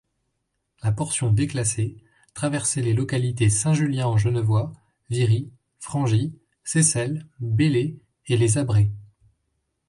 [0.81, 1.95] La portion déclassée
[2.33, 4.73] traversait les localités Saint-Julien-en-Genevois,
[5.11, 8.89] Viry, Frangy, Seyssel, Belley et Les Abrets.